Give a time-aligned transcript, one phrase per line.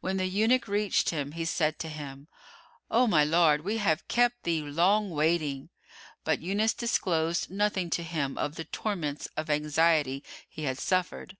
[0.00, 2.26] When the eunuch reached him, he said to him,
[2.90, 5.68] "O my lord, we have kept thee long waiting";
[6.24, 11.36] but Yunus disclosed nothing to him of the torments of anxiety he had suffered.